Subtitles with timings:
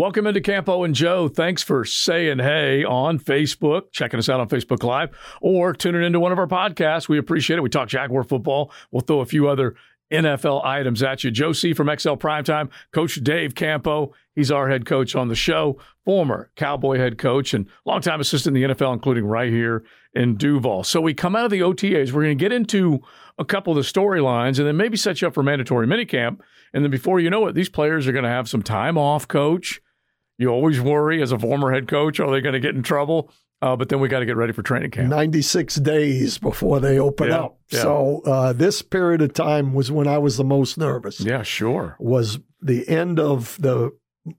[0.00, 1.28] Welcome into Campo and Joe.
[1.28, 5.10] Thanks for saying hey on Facebook, checking us out on Facebook Live,
[5.42, 7.06] or tuning into one of our podcasts.
[7.06, 7.60] We appreciate it.
[7.60, 8.72] We talk Jaguar football.
[8.90, 9.74] We'll throw a few other
[10.10, 11.30] NFL items at you.
[11.30, 14.14] Joe C from XL Primetime, Coach Dave Campo.
[14.34, 18.68] He's our head coach on the show, former Cowboy head coach and longtime assistant in
[18.70, 20.82] the NFL, including right here in Duval.
[20.84, 22.10] So we come out of the OTAs.
[22.12, 23.00] We're going to get into
[23.38, 26.40] a couple of the storylines and then maybe set you up for mandatory minicamp.
[26.72, 29.28] And then before you know it, these players are going to have some time off,
[29.28, 29.82] coach.
[30.40, 33.30] You always worry as a former head coach, are they going to get in trouble?
[33.60, 35.08] Uh, but then we got to get ready for training camp.
[35.10, 37.58] 96 days before they open Yeah, up.
[37.70, 37.82] yeah.
[37.82, 41.20] So uh, this period of time was when I was the most nervous.
[41.20, 41.94] Yeah, sure.
[42.00, 43.90] Was the end of the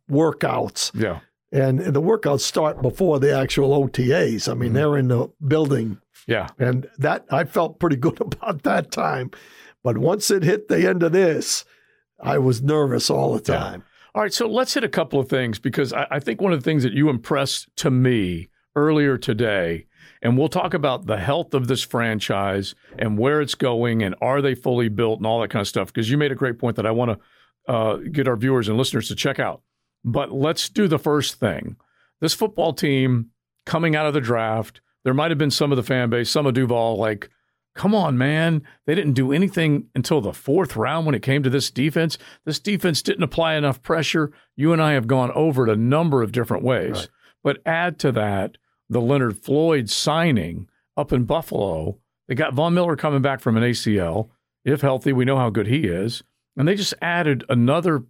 [0.09, 1.19] workouts, Yeah.
[1.51, 4.49] and the workouts start before the actual OTAs.
[4.49, 4.73] I mean, Mhm.
[4.73, 6.47] they're in the building, Yeah.
[6.57, 9.29] and that I felt pretty good about that time.
[9.83, 11.63] But once it hit the end of this,
[12.19, 13.77] I was nervous all the Yeah.
[14.13, 16.59] All right, so let's hit a couple of things because I, I think one of
[16.59, 19.85] the things that you impressed to me earlier today,
[20.21, 24.41] and we'll talk about the health of this franchise and where it's going and are
[24.41, 26.75] they fully built and all that kind of stuff, because you made a great point
[26.75, 27.19] that I want
[27.67, 29.61] to uh, get our viewers and listeners to check out.
[30.03, 31.77] But let's do the first thing.
[32.19, 33.29] This football team
[33.65, 36.45] coming out of the draft, there might have been some of the fan base, some
[36.45, 37.29] of Duval, like,
[37.75, 38.63] come on, man.
[38.85, 42.17] They didn't do anything until the fourth round when it came to this defense.
[42.45, 44.31] This defense didn't apply enough pressure.
[44.55, 46.91] You and I have gone over it a number of different ways.
[46.91, 47.09] Right.
[47.43, 48.57] But add to that
[48.89, 51.97] the Leonard Floyd signing up in Buffalo.
[52.27, 54.29] They got Von Miller coming back from an ACL.
[54.63, 56.23] If healthy, we know how good he is.
[56.57, 58.03] And they just added another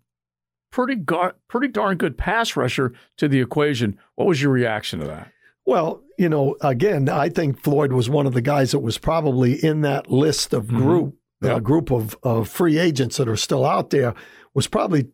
[0.72, 3.98] pretty gar- pretty darn good pass rusher to the equation.
[4.16, 5.32] What was your reaction to that?
[5.66, 9.54] Well, you know, again, I think Floyd was one of the guys that was probably
[9.64, 10.78] in that list of Mhm.
[10.78, 11.56] group, Yeah.
[11.56, 14.14] uh, group of, of free agents that are still out there,
[14.54, 15.08] was probably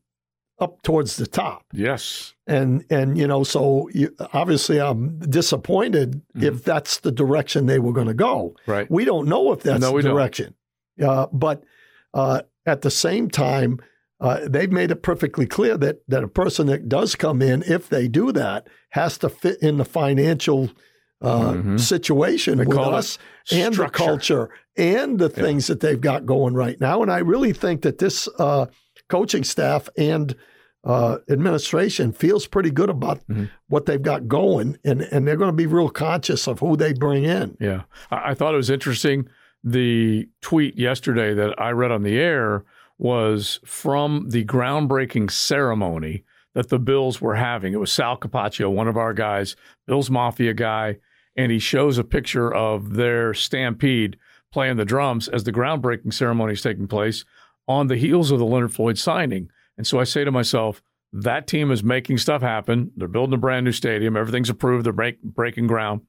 [0.59, 1.63] up towards the top.
[1.71, 2.33] Yes.
[2.47, 6.43] And and you know, so you, obviously, I'm disappointed Mhm.
[6.43, 8.55] if that's the direction they were going to go.
[8.65, 8.89] Right.
[8.91, 10.55] We don't know if that's No, the direction,
[11.01, 11.63] uh, but
[12.13, 13.79] uh, at the same time,
[14.19, 17.87] uh, they've made it perfectly clear that that a person that does come in, if
[17.87, 20.71] they do that, has to fit in the financial
[21.21, 21.79] uh, Mhm.
[21.79, 23.17] situation They with us
[23.51, 25.43] and the culture and the Yeah.
[25.43, 27.01] things that they've got going right now.
[27.01, 28.67] And I really think that this uh,
[29.09, 30.35] coaching staff and
[30.83, 33.49] uh, administration feels pretty good about Mhm.
[33.67, 36.93] what they've got going, and and they're going to be real conscious of who they
[36.93, 37.57] bring in.
[37.59, 37.81] Yeah.
[38.09, 39.27] I, I thought it was interesting.
[39.65, 42.63] The tweet yesterday that I read on the air
[42.97, 46.23] was from the groundbreaking ceremony
[46.57, 47.73] that the Bills were having.
[47.73, 50.97] It was Sal Capaccio, one of our guys, Bills Mafia guy,
[51.35, 54.17] and he shows a picture of their stampede
[54.51, 57.25] playing the drums as the groundbreaking ceremony is taking place
[57.67, 59.51] on the heels of the Leonard Floyd signing.
[59.77, 60.81] And so I say to myself,
[61.13, 62.91] that team is making stuff happen.
[62.97, 64.17] They're building a brand new stadium.
[64.17, 64.83] Everything's approved.
[64.83, 66.01] They're break, breaking ground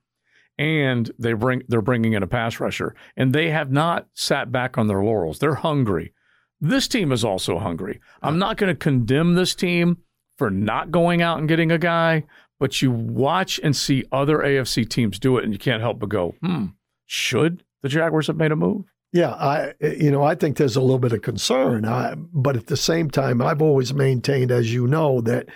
[0.58, 4.76] and they bring they're bringing in a pass rusher, and they have not sat back
[4.76, 5.38] on their laurels.
[5.38, 6.14] They're hungry.
[6.60, 8.00] This team is also hungry.
[8.20, 9.98] I'm not going to condemn this team
[10.38, 12.24] for not going out and getting a guy,
[12.58, 16.08] but you watch and see other AFC teams do it, and you can't help but
[16.08, 16.66] go, "Hmm,
[17.06, 20.80] should the Jaguars have made a move?" Yeah, I you know I think there's a
[20.80, 24.86] little bit of concern, I, but at the same time, I've always maintained, as you
[24.86, 25.48] know, that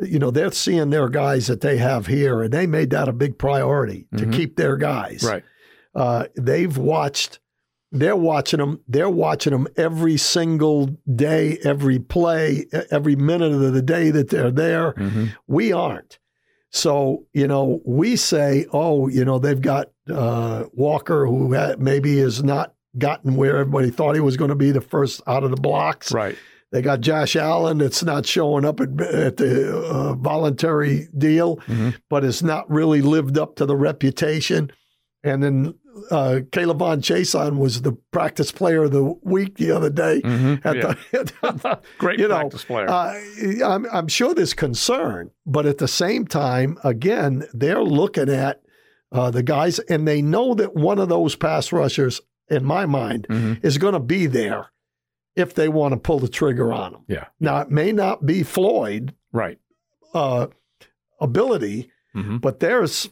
[0.00, 3.12] you know they're seeing their guys that they have here, and they made that a
[3.12, 5.22] big priority to keep their guys.
[5.24, 5.44] Right.
[5.94, 7.38] Uh, they've watched.
[7.90, 8.80] They're watching them.
[8.86, 14.50] They're watching them every single day, every play, every minute of the day that they're
[14.50, 14.92] there.
[14.92, 15.26] Mm-hmm.
[15.46, 16.18] We aren't.
[16.70, 22.18] So, you know, we say, oh, you know, they've got uh, Walker, who ha- maybe
[22.18, 25.50] has not gotten where everybody thought he was going to be the first out of
[25.50, 26.12] the blocks.
[26.12, 26.36] Right.
[26.70, 31.96] They got Josh Allen that's not showing up at, at the uh, voluntary deal, Mhm.
[32.10, 34.70] but has not really lived up to the reputation.
[35.24, 35.74] And then
[36.10, 40.20] uh, K'Lavon Chaisson was the practice player of the week the other day.
[40.22, 40.64] Mhm.
[40.64, 40.94] At Yeah.
[41.12, 42.88] the, Great you know, player.
[42.88, 43.14] uh,
[43.64, 48.62] I'm, I'm sure there's concern, but at the same time, again, they're looking at
[49.12, 53.26] uh, the guys, and they know that one of those pass rushers, in my mind,
[53.30, 53.64] Mhm.
[53.64, 54.66] is going to be there
[55.34, 57.02] if they want to pull the trigger on them.
[57.08, 57.26] Yeah.
[57.40, 59.58] Now, it may not be Floyd Right.
[60.14, 60.48] uh,
[61.20, 62.40] ability, Mhm.
[62.40, 63.08] but there's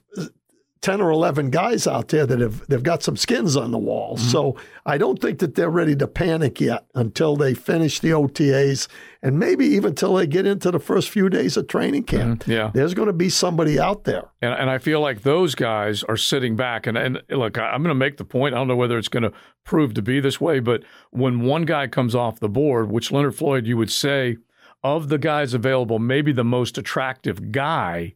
[0.82, 4.16] 10 or 11 guys out there that have they've got some skins on the wall.
[4.16, 4.28] Mm-hmm.
[4.28, 8.86] So I don't think that they're ready to panic yet until they finish the OTAs
[9.22, 12.44] and maybe even until they get into the first few days of training camp.
[12.44, 12.52] Mhm.
[12.52, 12.70] Yeah.
[12.74, 14.24] There's going to be somebody out there.
[14.42, 16.86] And, and I feel like those guys are sitting back.
[16.86, 18.54] And, and look, I- I'm going to make the point.
[18.54, 19.32] I don't know whether it's going to
[19.64, 23.34] prove to be this way, but when one guy comes off the board, which Leonard
[23.34, 24.36] Floyd, you would say,
[24.84, 28.14] of the guys available, maybe the most attractive guy.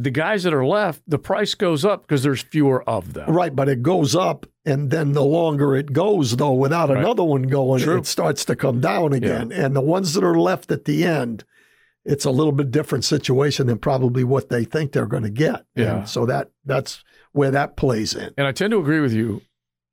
[0.00, 3.28] The guys that are left, the price goes up because there's fewer of them.
[3.30, 6.98] Right, but it goes up, and then the longer it goes, though, without Right.
[6.98, 7.98] another one going, True.
[7.98, 9.50] it starts to come down again.
[9.50, 11.42] And the ones that are left at the end,
[12.04, 15.64] it's a little bit different situation than probably what they think they're going to get.
[15.74, 15.96] Yeah.
[15.98, 17.02] And so that that's
[17.32, 18.32] where that plays in.
[18.38, 19.42] And I tend to agree with you.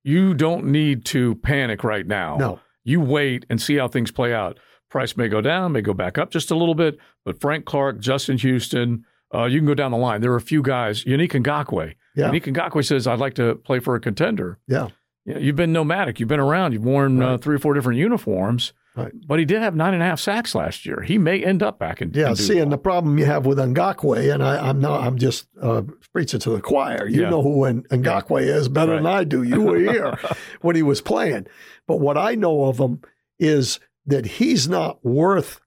[0.04, 2.38] You don't need to panic right now.
[2.38, 4.60] No, You wait and see how things play out.
[4.92, 8.00] Price may go down, may go back up just a little bit, but Frank Clark,
[8.00, 9.04] Justin Houston,
[9.36, 10.22] uh, you can go down the line.
[10.22, 11.04] There are a few guys.
[11.04, 11.94] Yannick Ngakoue.
[12.16, 12.30] Yeah.
[12.30, 14.58] Yannick Ngakoue says, I'd like to play for a contender.
[14.68, 14.88] yeah,
[15.26, 16.20] Yeah, you've been nomadic.
[16.20, 16.72] You've been around.
[16.74, 18.74] You've worn uh, three or four different uniforms.
[18.96, 19.12] Right.
[19.28, 21.02] But he did have nine and a half sacks last year.
[21.02, 22.12] He may end up back in.
[22.14, 22.30] yeah.
[22.30, 25.48] in See, and the problem you have with Ngakoue, and I, I'm not, I'm just
[25.62, 25.82] uh,
[26.14, 27.06] preaching to the choir.
[27.06, 27.30] You Yeah.
[27.30, 29.44] know who Ngakoue is better than I do.
[29.44, 30.18] You were here
[30.62, 31.48] when he was playing.
[31.88, 33.02] But what I know of him
[33.38, 35.60] is that he's not worth,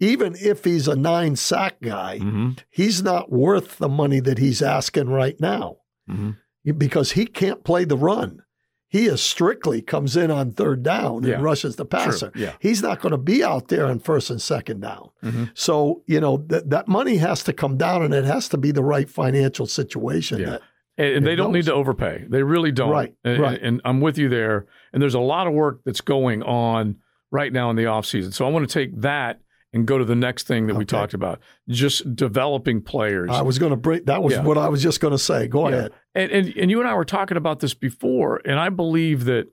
[0.00, 4.60] even if he's a nine sack guy, Mhm, he's not worth the money that he's
[4.62, 5.76] asking right now
[6.10, 6.36] mhm.
[6.76, 8.40] because he can't play the run.
[8.88, 11.34] He is strictly comes in on third down Yeah.
[11.34, 12.30] and rushes the passer.
[12.36, 12.52] Yeah.
[12.60, 15.08] He's not going to be out there on first and second down.
[15.22, 15.50] Mhm.
[15.54, 18.70] So, you know, that that money has to come down and it has to be
[18.70, 20.38] the right financial situation.
[20.40, 20.50] Yeah.
[20.50, 20.62] That,
[20.96, 22.26] And, they don't need to overpay.
[22.28, 22.90] They really don't.
[22.90, 23.58] Right, And, right.
[23.60, 24.66] and I'm with you there.
[24.92, 26.96] And there's a lot of work that's going on
[27.32, 28.32] right now in the offseason.
[28.32, 29.40] So I want to take that
[29.74, 33.28] and go to the next thing that we talked about just developing players.
[33.30, 34.06] I was going to break.
[34.06, 34.42] that was Yeah.
[34.44, 35.48] what I was just going to say.
[35.48, 35.76] Go Yeah.
[35.76, 35.92] ahead.
[36.14, 39.48] And, and and you and I were talking about this before, and I believe that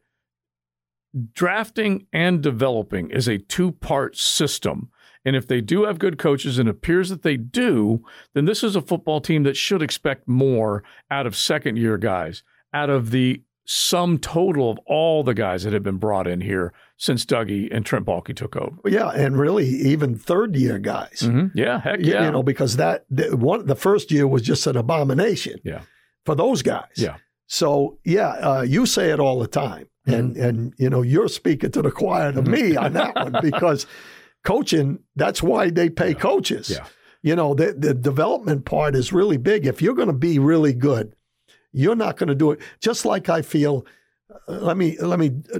[1.33, 4.89] drafting and developing is a two part system.
[5.23, 8.03] And if they do have good coaches, and it appears that they do,
[8.33, 12.41] then this is a football team that should expect more out of second year guys,
[12.73, 16.73] out of the sum total of all the guys that have been brought in here
[16.97, 18.75] since Dougie and Trent Baalke took over.
[18.85, 21.21] Yeah, and really even third year guys.
[21.21, 21.51] Mhm.
[21.56, 22.25] Yeah, heck yeah.
[22.25, 25.59] You know, because that the, one the first year was just an abomination.
[25.63, 25.81] Yeah.
[26.25, 26.91] For those guys.
[26.97, 27.15] Yeah.
[27.47, 30.44] So yeah, uh, you say it all the time, and Mm-hmm.
[30.44, 33.88] and you know you're speaking to the choir to me on that one because
[34.44, 35.00] coaching.
[35.15, 36.69] That's why they pay coaches.
[36.69, 36.85] Yeah.
[37.23, 39.65] You know the the development part is really big.
[39.65, 41.13] If you're going to be really good,
[41.73, 42.59] you're not going to do it.
[42.79, 43.85] Just like I feel.
[44.47, 45.59] uh, let me let me uh,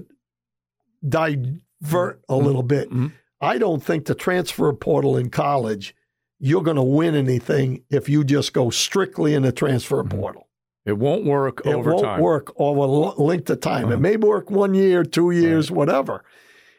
[1.08, 2.90] divert a little bit.
[2.90, 3.12] Mhm.
[3.42, 5.96] I don't think the transfer portal in college,
[6.40, 10.10] you're going to win anything if you just go strictly in the transfer Mhm.
[10.12, 10.48] portal.
[10.86, 12.22] It won't work It over won't time.
[12.22, 13.86] work over a length of time.
[13.86, 13.96] Uh-huh.
[13.96, 16.24] It may work one year, two years, whatever.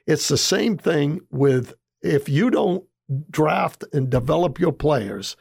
[0.06, 2.84] It's the same thing with if you don't
[3.30, 5.36] draft and develop your players,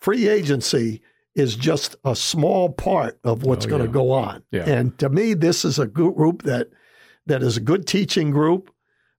[0.00, 1.00] free agency
[1.34, 3.92] is just a small part of what's Oh, going to yeah.
[3.92, 4.42] go on.
[4.50, 4.64] Yeah.
[4.68, 6.68] And to me, this is a group that
[7.26, 8.70] that is a good teaching group,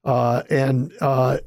[0.03, 1.37] uh, and uh,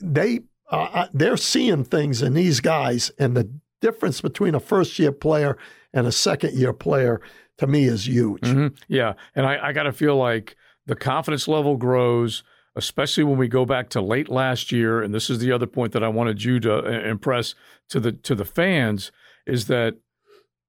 [0.00, 0.40] they
[0.70, 3.50] uh, they're seeing things in these guys, and the
[3.80, 5.56] difference between a first year player
[5.92, 7.20] and a second year player
[7.58, 8.42] to me is huge.
[8.42, 8.76] Mhm.
[8.86, 9.14] Yeah.
[9.34, 10.54] And I, I got to feel like
[10.86, 12.42] the confidence level grows,
[12.76, 15.02] especially when we go back to late last year.
[15.02, 17.54] And this is the other point that I wanted you to uh, impress
[17.88, 19.10] to the to the fans
[19.46, 19.96] is that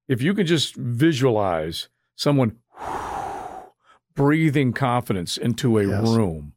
[0.07, 2.57] if you can just visualize someone
[4.15, 6.07] breathing confidence into a Yes.
[6.09, 6.53] room,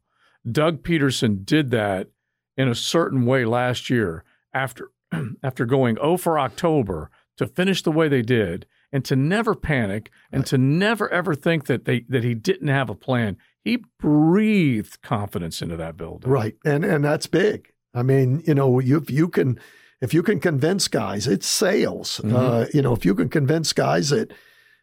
[0.49, 2.09] Doug Pederson did that
[2.57, 4.91] in a certain way last year after
[5.43, 10.09] after going 0 for October to finish the way they did and to never panic
[10.31, 13.37] and to never ever think that they that he didn't have a plan.
[13.63, 16.29] He breathed confidence into that building.
[16.29, 17.71] Right, and and that's big.
[17.93, 19.57] I mean, you know, you, if you can,
[20.01, 22.21] if you can convince guys, it's sales.
[22.23, 22.33] Mhm.
[22.33, 24.31] Uh, you know, if you can convince guys that,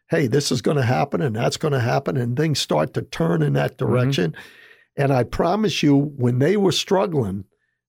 [0.09, 3.01] hey, this is going to happen and that's going to happen, and things start to
[3.01, 4.35] turn in that direction.
[4.95, 7.45] And I promise you, when they were struggling,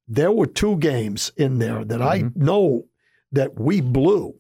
[0.08, 2.36] there were two games in there that I Mhm.
[2.36, 2.84] know
[3.32, 4.34] that we blew.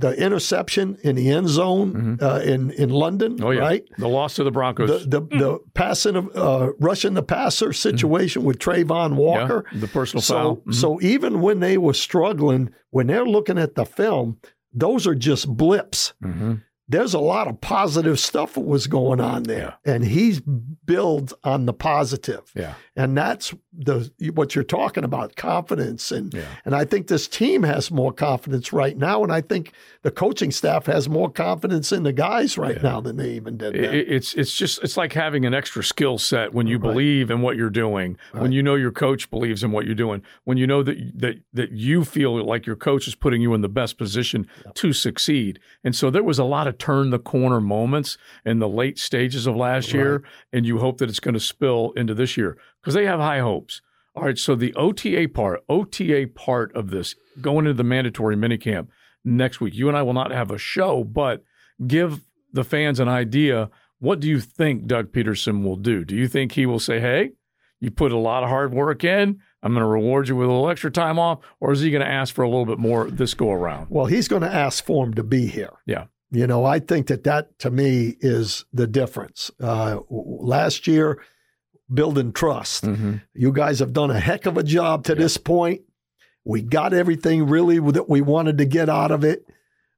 [0.00, 2.22] The interception in the end zone Mhm.
[2.22, 3.84] uh, in in London, Oh yeah, right?
[3.98, 5.06] the loss to the Broncos.
[5.08, 9.64] the the, the passing of uh, rushing the passer situation with Travon Walker.
[9.72, 10.56] Yeah, the personal So foul.
[10.68, 10.74] Mhm.
[10.74, 14.36] so even when they were struggling, when they're looking at the film,
[14.72, 16.12] those are just blips.
[16.24, 16.62] Mhm.
[16.90, 20.40] There's a lot of positive stuff that was going on there, and he's
[20.86, 26.42] builds on the positive, yeah, and that's the what you're talking about confidence and yeah.
[26.64, 30.50] and I think this team has more confidence right now, and I think the coaching
[30.50, 32.82] staff has more confidence in the guys right Yeah.
[32.82, 33.76] now than they even did.
[33.76, 36.90] It- it's it's just it's like having an extra skill set when you Right.
[36.90, 40.22] believe in what you're doing, when you know your coach believes in what you're doing,
[40.44, 43.60] when you know that that that you feel like your coach is putting you in
[43.60, 45.60] the best position to succeed.
[45.84, 49.46] And so there was a lot of turn the corner moments in the late stages
[49.46, 52.94] of last year, and you hope that it's going to spill into this year because
[52.94, 53.80] they have high hopes.
[54.14, 58.88] All right, so the OTA part, OTA part of this, going into the mandatory minicamp
[59.24, 59.74] next week.
[59.74, 61.44] You and I will not have a show, but
[61.86, 63.70] give the fans an idea.
[64.00, 66.04] What do you think Doug Pederson will do?
[66.04, 67.32] Do you think he will say, "Hey,
[67.80, 69.40] you put a lot of hard work in.
[69.62, 72.04] I'm going to reward you with a little extra time off," or is he going
[72.04, 73.86] to ask for a little bit more this go around?
[73.90, 75.74] Well, he's going to ask for him to be here.
[75.86, 76.06] Yeah.
[76.30, 79.50] You know, I think that that to me is the difference.
[79.60, 81.22] Uh, last year,
[81.92, 82.84] building trust.
[82.84, 83.16] Mm-hmm.
[83.34, 85.82] You guys have done a heck of a job to this point.
[86.44, 89.44] We got everything really that we wanted to get out of it,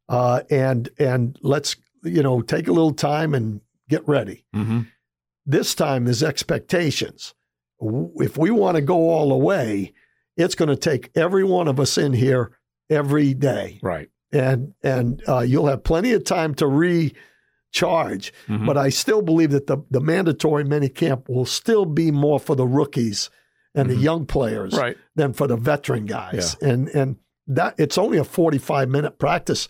[0.08, 4.44] uh, and and let's you know take a little time and get ready.
[4.54, 4.80] Mm-hmm.
[5.46, 7.34] This time there's expectations.
[7.80, 9.92] If we want to go all the way,
[10.36, 12.58] it's going to take every one of us in here
[12.90, 14.10] every day, Right.
[14.32, 16.66] and and uh, you'll have plenty of time to
[17.72, 18.32] recharge.
[18.48, 18.66] Mhm.
[18.66, 22.66] But I still believe that the, the mandatory minicamp will still be more for the
[22.66, 23.30] rookies
[23.74, 24.02] and the Mhm.
[24.02, 24.96] young players Right.
[25.14, 26.56] than for the veteran guys.
[26.60, 29.68] And and that it's only a 45 minute practice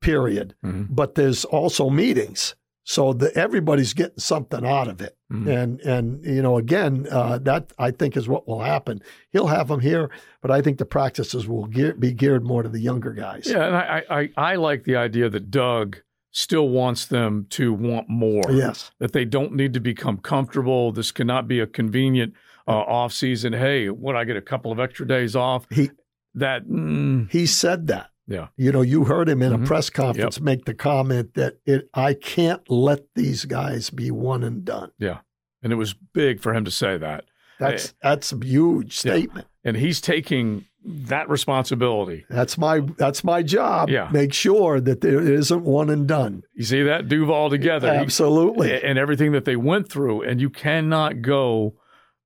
[0.00, 0.88] period, Mhm.
[0.90, 2.54] but there's also meetings.
[2.84, 5.16] So that everybody's getting something out of it.
[5.30, 5.46] Mhm.
[5.46, 9.00] And and you know, again, uh, that I think is what will happen.
[9.30, 12.68] He'll have them here, but I think the practices will gear, be geared more to
[12.68, 13.46] the younger guys.
[13.46, 15.98] Yeah, and I, I I like the idea that Doug
[16.32, 18.42] still wants them to want more.
[18.50, 18.90] Yes.
[18.98, 20.92] That they don't need to become comfortable.
[20.92, 22.34] This cannot be a convenient
[22.68, 23.52] uh, off season.
[23.52, 25.66] Hey, what I get a couple of extra days off.
[25.70, 25.90] He
[26.34, 28.10] That mm, he said that.
[28.28, 28.48] yeah.
[28.56, 29.64] You know, you heard him in Mhm.
[29.64, 34.44] a press conference make the comment that it I can't let these guys be one
[34.44, 34.92] and done.
[34.98, 35.18] Yeah.
[35.62, 37.24] And it was big for him to say that.
[37.58, 39.12] That's that's a huge Yeah.
[39.14, 39.48] statement.
[39.64, 42.24] And he's taking that responsibility.
[42.30, 43.90] That's my that's my job.
[43.90, 44.08] Yeah.
[44.12, 46.42] Make sure that there isn't one and done.
[46.54, 47.08] You see that?
[47.08, 47.88] Duval together.
[47.88, 48.72] Absolutely.
[48.82, 50.22] and everything that they went through.
[50.22, 51.74] And you cannot go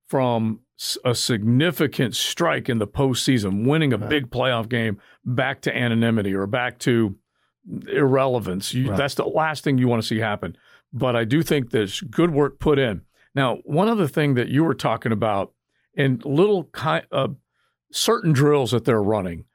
[0.07, 0.61] from
[1.03, 4.09] a significant strike in the postseason, winning a Right.
[4.09, 7.15] big playoff game, back to anonymity or back to
[7.87, 8.73] irrelevance.
[8.73, 8.97] You, Right.
[8.97, 10.55] That's the last thing you want to see happen.
[10.93, 13.01] But I do think there's good work put in.
[13.33, 15.51] Now, one other thing that you were talking about
[15.93, 17.29] in little kind uh,
[17.95, 19.45] certain drills that they're running,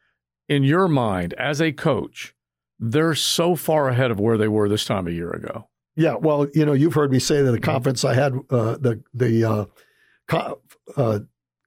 [0.49, 2.35] in your mind as a coach,
[2.79, 5.69] they're so far ahead of where they were this time a year ago.
[5.97, 7.47] Yeah, well, you know, you've heard me say Mm-hmm.
[7.47, 9.65] that the conference I had, uh, the the uh,
[10.29, 10.61] co-
[10.97, 11.19] uh,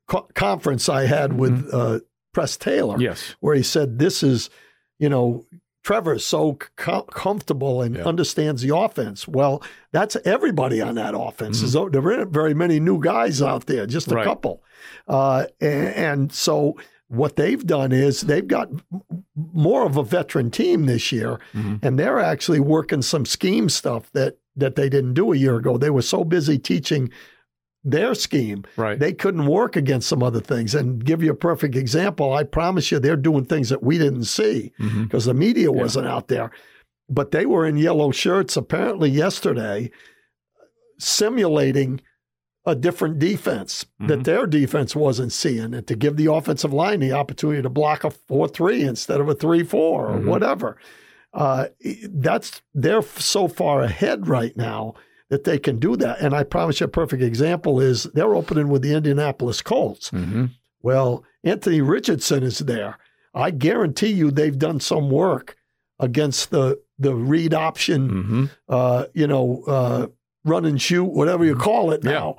[0.08, 2.00] co- conference I had with uh,
[2.34, 3.36] Press Taylor, Yes.
[3.42, 4.50] where he said, "This is,
[4.98, 5.46] you know,
[5.84, 8.04] Trevor is so com- comfortable and Yeah.
[8.06, 9.62] understands the offense." Well,
[9.92, 11.62] that's everybody on that offense.
[11.62, 11.68] Mhm.
[11.68, 14.26] So there aren't very many new guys out there, just a Right.
[14.26, 14.64] couple,
[15.08, 16.76] uh, and, and so.
[17.10, 18.70] What they've done is they've got
[19.36, 21.78] more of a veteran team this year, Mhm.
[21.84, 25.78] and they're actually working some scheme stuff that that they didn't do a year ago.
[25.78, 27.12] They were so busy teaching
[27.84, 28.98] their scheme, Right.
[28.98, 30.74] they couldn't work against some other things.
[30.74, 34.24] And give you a perfect example, I promise you, they're doing things that we didn't
[34.26, 34.72] see
[35.04, 36.52] because the media wasn't out there.
[37.10, 39.92] But they were in yellow shirts apparently yesterday,
[41.00, 42.02] simulating
[42.66, 44.24] a different defense that Mhm.
[44.24, 48.10] their defense wasn't seeing, and to give the offensive line the opportunity to block a
[48.10, 50.26] four-three instead of a three-four or Mhm.
[50.28, 50.78] whatever.
[51.34, 51.68] Uh,
[52.10, 54.94] that's they're so far ahead right now
[55.34, 56.20] that they can do that.
[56.22, 60.12] And I promise you, a perfect example is they're opening with the Indianapolis Colts.
[60.12, 60.52] Mhm.
[60.84, 62.98] Well, Anthony Richardson is there.
[63.34, 65.56] I guarantee you they've done some work
[66.00, 68.50] against the the read option, Mhm.
[68.70, 70.08] uh, you know, uh,
[70.46, 72.38] run and shoot, whatever you call it now.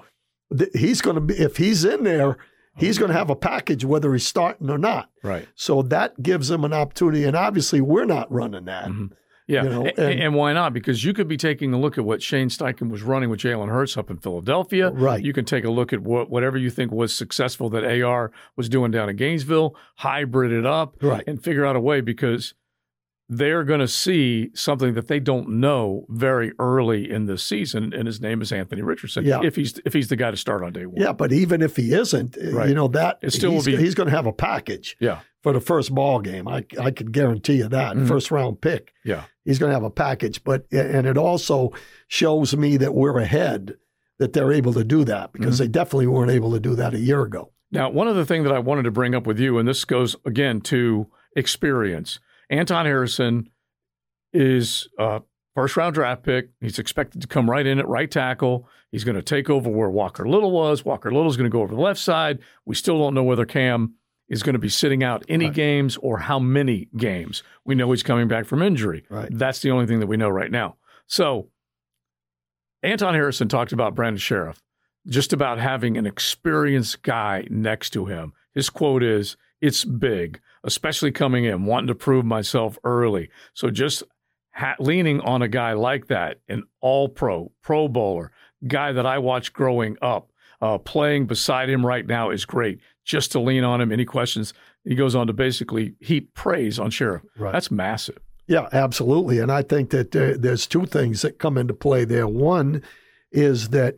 [0.57, 2.37] Th- He's going to be if he's in there,
[2.77, 5.11] he's going to have a package whether he's starting or not.
[5.25, 5.49] Right.
[5.57, 8.87] So that gives him an opportunity, and obviously we're not running that.
[8.87, 9.11] Mhm.
[9.47, 9.65] Yeah.
[9.65, 10.73] You know, and- and, why not?
[10.73, 13.69] Because you could be taking a look at what Shane Steichen was running with Jalen
[13.69, 14.91] Hurts up in Philadelphia.
[14.91, 15.23] Right.
[15.23, 18.69] You can take a look at what, whatever you think was successful that AR was
[18.71, 21.25] doing down in Gainesville, hybrid it up, Right.
[21.27, 22.55] and figure out a way because
[23.29, 28.07] they're going to see something that they don't know very early in the season, and
[28.07, 29.25] his name is Anthony Richardson.
[29.25, 29.41] Yeah.
[29.43, 31.01] If he's if he's the guy to start on day one.
[31.01, 32.69] Yeah, but even if he isn't, uh, Right.
[32.69, 34.97] you know that It still will he's, be- he's going to have a package.
[35.01, 35.21] Yeah.
[35.43, 36.49] for the first ball game.
[36.49, 38.09] I I could guarantee you that Mhm.
[38.09, 38.93] first round pick.
[39.05, 39.25] Yeah.
[39.45, 40.43] He's going to have a package.
[40.45, 41.73] But and it also
[42.09, 43.75] shows me that we're ahead.
[44.21, 45.65] That they're able to do that because Mm-hmm.
[45.65, 47.51] they definitely weren't able to do that a year ago.
[47.73, 50.15] Now, one other thing that I wanted to bring up with you, and this goes
[50.25, 52.21] again to experience.
[52.49, 53.51] Anton Harrison
[54.33, 55.23] is a
[55.55, 56.51] first round draft pick.
[56.61, 58.69] He's expected to come right in at right tackle.
[58.93, 60.85] He's going to take over where Walker Little was.
[60.85, 62.39] Walker Little is going to go over the left side.
[62.65, 63.95] We still don't know whether Cam
[64.28, 65.54] is going to be sitting out any Right.
[65.54, 67.43] games or how many games.
[67.64, 69.04] We know he's coming back from injury.
[69.11, 69.28] Right.
[69.31, 70.76] That's the only thing that we know right now.
[71.07, 71.49] So,
[72.83, 74.59] Anton Harrison talked about Brandon Scherff.
[75.07, 78.33] just about having an experienced guy next to him.
[78.54, 83.28] His quote is, It's big, especially coming in, wanting to prove myself early.
[83.52, 84.02] So just
[84.54, 88.33] ha- leaning on a guy like that, an all pro, pro bowler,
[88.66, 92.81] guy that I watched growing up, uh, playing beside him right now is great.
[93.04, 93.92] Just to lean on him.
[93.92, 94.54] Any questions?
[94.84, 97.23] He goes on to basically heap praise on Scherff.
[97.37, 97.52] Right.
[97.52, 98.18] That's massive.
[98.46, 99.38] Yeah, absolutely.
[99.38, 102.26] And I think that there, there's two things that come into play there.
[102.26, 102.82] One
[103.32, 103.96] is that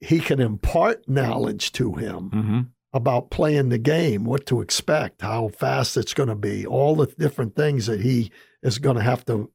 [0.00, 2.60] he can impart knowledge to him Mm-hmm.
[2.92, 7.06] about playing the game, what to expect, how fast it's going to be, all the
[7.18, 8.30] different things that he
[8.62, 9.50] is going to have to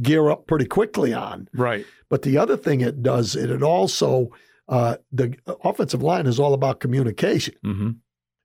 [0.00, 1.48] gear up pretty quickly on.
[1.52, 1.84] Right.
[2.08, 4.30] But the other thing it does, it, it also,
[4.70, 5.34] uh, the
[5.64, 7.54] offensive line is all about communication.
[7.64, 7.90] Mm-hmm.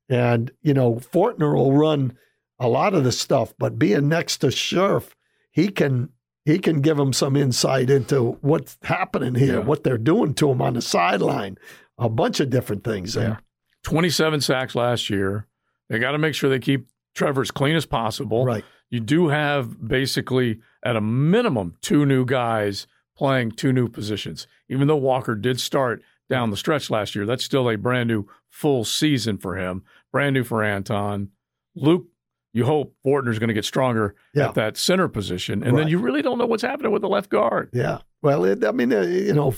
[0.10, 2.18] And, you know, Fortner will run
[2.60, 5.14] a lot of the stuff, but being next to Scherff,
[5.52, 6.10] he can
[6.44, 9.60] he can give him some insight into what's happening here, Yeah.
[9.60, 11.58] what they're doing to him on the sideline,
[11.98, 13.42] a bunch of different things there.
[13.84, 15.48] 27 sacks last year.
[15.90, 18.46] They got to make sure they keep Trevor as clean as possible.
[18.46, 18.64] Right.
[18.92, 22.86] You do have basically, at a minimum, two new guys
[23.18, 24.46] playing two new positions.
[24.70, 28.26] Even though Walker did start down the stretch last year, that's still a brand new
[28.50, 29.84] full season for him.
[30.12, 31.30] Brand new for Anton.
[31.76, 32.08] Luke,
[32.56, 34.48] you hope Fortner's going to get stronger Yeah.
[34.48, 35.62] at that center position.
[35.62, 37.70] And then you really don't know what's happening with the left guard.
[37.74, 38.00] Yeah.
[38.22, 39.54] Well, it, I mean, uh, you know,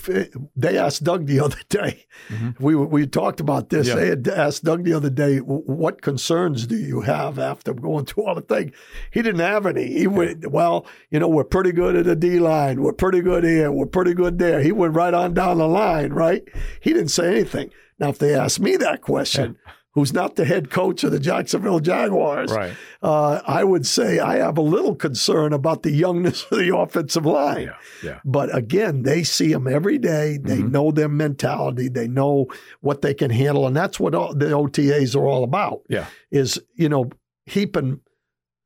[0.56, 2.06] they asked Doug the other day.
[2.30, 2.60] Mhm.
[2.60, 3.88] We we talked about this.
[3.88, 3.96] Yeah.
[3.96, 8.26] They had asked Doug the other day, "What concerns do you have after going through
[8.26, 8.74] all the thing?"
[9.12, 9.86] He didn't have any.
[10.00, 12.82] He went, "Well, you know, we're pretty good at the D line.
[12.82, 13.72] We're pretty good here.
[13.72, 16.12] We're pretty good there." He went right on down the line.
[16.12, 16.44] Right?
[16.82, 17.70] He didn't say anything.
[18.00, 19.58] Now, if they asked me that question,
[19.98, 22.74] who's not the head coach of the Jacksonville Jaguars, Right.
[23.02, 27.26] uh, I would say I have a little concern about the youngness of the offensive
[27.26, 27.64] line.
[27.64, 27.74] Yeah.
[28.04, 28.20] Yeah.
[28.24, 30.38] But again, they see them every day.
[30.38, 30.72] They Mhm.
[30.72, 31.90] know their mentality.
[31.90, 32.46] They know
[32.82, 35.82] what they can handle, and that's what all, the OTAs are all about.
[35.90, 36.06] Yeah.
[36.30, 37.10] is you know
[37.48, 38.02] heaping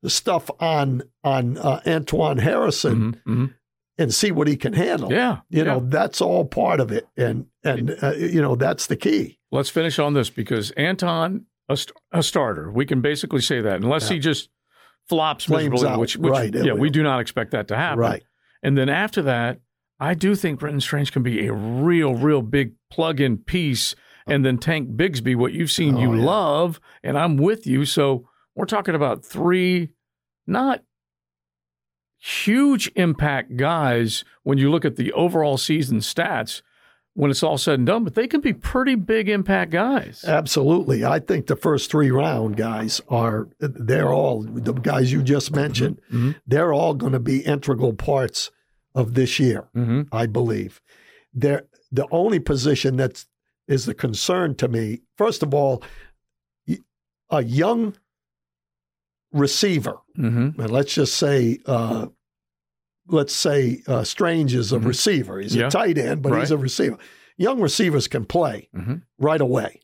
[0.02, 3.34] the stuff on on uh, Antoine Harrison Mhm.
[3.36, 3.54] Mhm.
[3.98, 5.12] And see what he can handle.
[5.12, 5.38] Yeah.
[5.50, 5.64] you yeah.
[5.64, 9.38] know that's all part of it, and and uh, you know that's the key.
[9.50, 13.76] Let's finish on this because Anton, a, st- a starter, we can basically say that
[13.82, 14.14] unless Yeah.
[14.14, 14.48] he just
[15.08, 16.00] flops Flames miserably, out.
[16.00, 17.98] which, which Right, yeah, we do not expect that to happen.
[17.98, 18.22] Right.
[18.62, 19.60] And then after that,
[20.00, 23.94] I do think Brenton Strange can be a real, real big plug-in piece.
[24.26, 26.24] And then Tank Bigsby, what you've seen, Oh, you yeah.
[26.24, 27.84] love, and I'm with you.
[27.84, 29.90] So we're talking about three,
[30.46, 30.82] not
[32.24, 36.62] huge impact guys when you look at the overall season stats
[37.14, 40.24] when it's all said and done, but they can be pretty big impact guys.
[40.26, 41.04] Absolutely.
[41.04, 46.00] I think the first three round guys are, they're all, the guys you just mentioned,
[46.10, 46.36] Mhm.
[46.46, 48.50] they're all going to be integral parts
[48.94, 50.02] of this year, Mm-hmm.
[50.14, 50.80] I believe.
[51.34, 53.26] They're, the only position that's
[53.68, 55.82] is the concern to me, first of all,
[57.30, 57.94] a young
[59.32, 60.60] receiver, Mm-hmm.
[60.60, 62.06] and let's just say, uh,
[63.08, 64.86] let's say uh, Strange is a Mhm.
[64.86, 65.40] receiver.
[65.40, 65.66] He's Yeah.
[65.68, 66.98] a tight end, but he's a receiver.
[67.36, 69.02] Young receivers can play Mhm.
[69.18, 69.80] right away.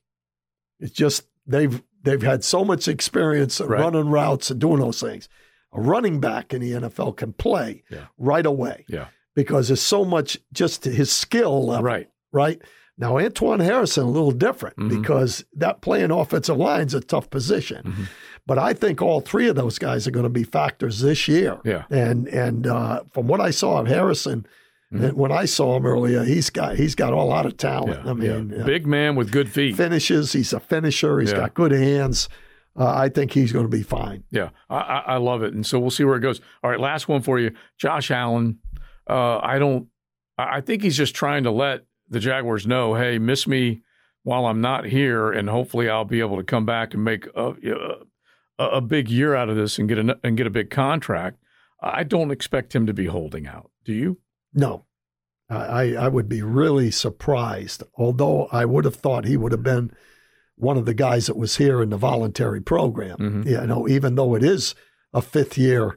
[0.81, 3.81] It's just they've they've had so much experience Right.
[3.81, 5.29] running routes and doing those things.
[5.73, 8.07] A running back in the NFL can play Yeah.
[8.17, 8.85] right away.
[8.89, 9.09] Yeah.
[9.35, 11.85] Because there's so much just his skill level.
[11.85, 12.09] Right.
[12.33, 12.63] Right.
[12.97, 14.89] Now Antoine Harrison a little different Mhm.
[14.91, 17.83] because that playing offensive line's a tough position.
[17.85, 18.05] Mhm.
[18.49, 21.61] But I think all three of those guys are going to be factors this year.
[21.65, 21.85] Yeah.
[21.91, 24.47] And and uh, from what I saw of Harrison,
[24.91, 25.13] Mhm.
[25.13, 28.01] when I saw him earlier, he's got he's got a lot of talent.
[28.05, 28.11] Yeah.
[28.11, 28.63] I mean, yeah.
[28.63, 29.77] uh, big man with good feet.
[29.77, 30.33] finishes.
[30.33, 31.21] He's a finisher.
[31.21, 31.41] He's Yeah.
[31.41, 32.31] got good hands.
[32.75, 34.23] Uh, I think he's going to be fine.
[34.31, 36.41] Yeah, I, I, love it, and so we'll see where it goes.
[36.63, 38.61] All right, last one for you, Josh Allen.
[39.11, 39.89] Uh, I don't.
[40.39, 43.83] I I think he's just trying to let the Jaguars know, hey, miss me
[44.23, 47.53] while I'm not here, and hopefully I'll be able to come back and make a
[48.59, 51.39] a, a big year out of this and get a and get a big contract.
[51.81, 53.71] I don't expect him to be holding out.
[53.85, 54.19] Do you?
[54.53, 54.85] No,
[55.49, 57.83] I, I would be really surprised.
[57.95, 59.93] Although I would have thought he would have been
[60.57, 63.19] one of the guys that was here in the voluntary program.
[63.19, 63.47] Mhm.
[63.47, 64.75] You know, even though it is
[65.15, 65.97] a fifth year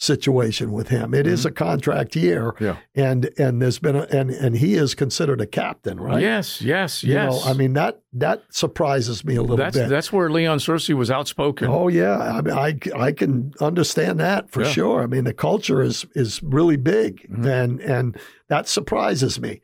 [0.00, 2.76] situation with him, it is a contract year, Yeah.
[2.94, 6.22] and and there's been a, and and he is considered a captain, right?
[6.22, 7.44] Yes, yes, You yes.
[7.44, 9.88] know, I mean that that surprises me a little that's bit.
[9.88, 11.68] that's where Leon Searcy was outspoken.
[11.68, 14.68] Oh yeah, I mean, I I can understand that for Yeah.
[14.70, 15.02] sure.
[15.02, 17.46] I mean, the culture is is really big, Mhm.
[17.46, 18.16] and and
[18.48, 19.60] that surprises me.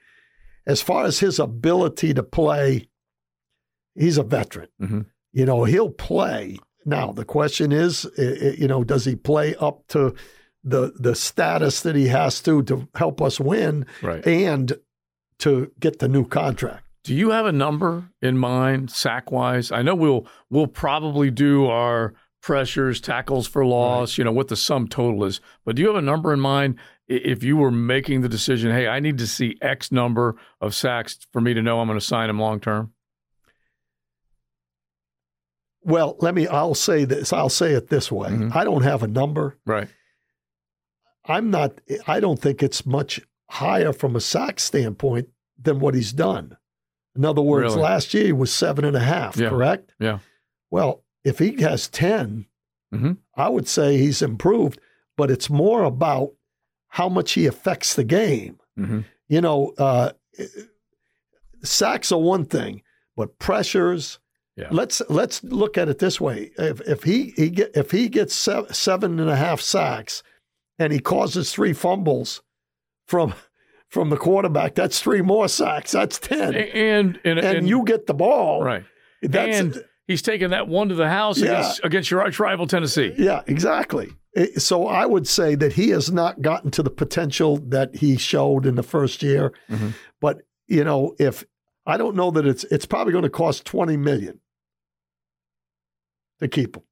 [0.66, 2.88] As far as his ability to play,
[3.94, 4.68] he's a veteran.
[4.82, 5.06] Mhm.
[5.32, 6.58] You know, he'll play.
[6.84, 10.14] Now the question is, you know, does he play up to
[10.62, 14.26] the the status that he has to to help us win Right.
[14.26, 14.72] and
[15.38, 16.84] to get the new contract?
[17.02, 19.70] Do you have a number in mind, sack wise?
[19.70, 24.18] I know we'll we'll probably do our pressures, tackles for loss, right.
[24.18, 25.40] you know, what the sum total is.
[25.64, 28.86] But do you have a number in mind if you were making the decision, hey,
[28.86, 32.04] I need to see X number of sacks for me to know I'm going to
[32.04, 32.92] sign him long term?
[35.84, 38.30] Well, let me, I'll say this, I'll say it this way.
[38.30, 38.56] Mm-hmm.
[38.56, 39.58] I don't have a number.
[39.66, 39.88] Right.
[41.26, 43.20] I'm not, I don't think it's much
[43.50, 45.28] higher from a sack standpoint
[45.60, 46.56] than what he's done.
[47.16, 47.82] In other words, really?
[47.82, 49.48] last year he was seven and a half, yeah.
[49.48, 49.94] correct?
[50.00, 50.18] Yeah.
[50.70, 52.46] Well, if he has 10,
[52.92, 53.12] mm-hmm.
[53.36, 54.80] I would say he's improved,
[55.16, 56.32] but it's more about
[56.88, 58.58] how much he affects the game.
[58.78, 59.00] Mm-hmm.
[59.28, 60.12] You know, uh,
[61.62, 62.82] sacks are one thing,
[63.16, 64.18] but pressures,
[64.56, 64.68] yeah.
[64.70, 68.34] Let's let's look at it this way: if if he, he get, if he gets
[68.34, 70.22] seven and a half sacks,
[70.78, 72.42] and he causes three fumbles
[73.08, 73.34] from
[73.88, 75.92] from the quarterback, that's three more sacks.
[75.92, 76.54] That's ten.
[76.54, 78.84] And and, and, and you get the ball, right?
[79.22, 81.46] and he's taking that one to the house yeah.
[81.46, 83.12] against, against your arch rival Tennessee.
[83.16, 84.12] Yeah, exactly.
[84.56, 88.66] So I would say that he has not gotten to the potential that he showed
[88.66, 89.52] in the first year.
[89.70, 89.90] Mm-hmm.
[90.20, 91.44] But you know, if
[91.86, 94.40] I don't know that it's it's probably going to cost twenty million
[96.44, 96.82] to keep him.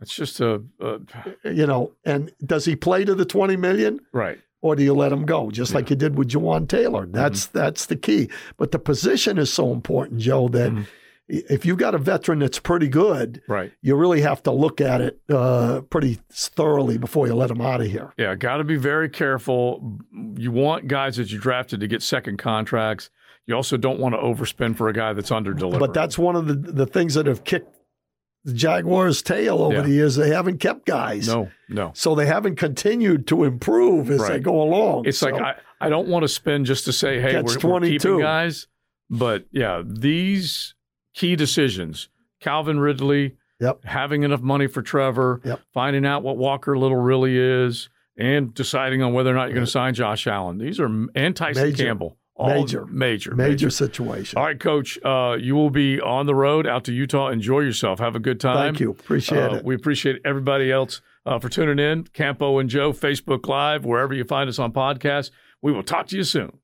[0.00, 1.00] It's just a, a,
[1.44, 4.00] you know, and does he play to the 20 million?
[4.12, 4.38] Right.
[4.60, 5.76] Or do you let him go, just yeah.
[5.76, 7.06] like you did with Jawaan Taylor?
[7.06, 7.58] That's mm-hmm.
[7.58, 8.28] that's the key.
[8.56, 10.82] But the position is so important, Joe, that mm-hmm.
[11.28, 15.00] if you've got a veteran that's pretty good, right, you really have to look at
[15.00, 18.12] it uh, pretty thoroughly before you let him out of here.
[18.16, 20.00] Yeah, got to be very careful.
[20.36, 23.10] You want guys that you drafted to get second contracts.
[23.46, 25.78] You also don't want to overspend for a guy that's under delivered.
[25.78, 27.77] But that's one of the, the things that have kicked
[28.54, 29.82] Jaguars' tail over yeah.
[29.82, 30.16] the years.
[30.16, 31.28] They haven't kept guys.
[31.28, 31.92] No, no.
[31.94, 34.32] So they haven't continued to improve as right.
[34.32, 35.06] they go along.
[35.06, 37.80] It's so, like I, I don't want to spend just to say, hey, we're, we're
[37.80, 38.66] keeping guys.
[39.10, 40.74] But yeah, these
[41.14, 42.08] key decisions,
[42.40, 43.84] Calvin Ridley, yep.
[43.84, 45.60] having enough money for Trevor, yep.
[45.72, 49.64] finding out what Walker Little really is, and deciding on whether or not you're going
[49.64, 50.58] to sign Josh Allen.
[50.58, 51.84] These are and Tyson Major.
[51.84, 52.17] Campbell.
[52.38, 54.38] Major, major, major situation.
[54.38, 54.98] All right, Coach.
[55.04, 57.28] Uh, you will be on the road out to Utah.
[57.28, 57.98] Enjoy yourself.
[57.98, 58.56] Have a good time.
[58.56, 58.90] Thank you.
[58.90, 59.64] Appreciate uh, it.
[59.64, 62.04] We appreciate everybody else uh, for tuning in.
[62.04, 65.30] Campo and Joe, Facebook Live, wherever you find us on podcast.
[65.62, 66.58] We will talk to you soon.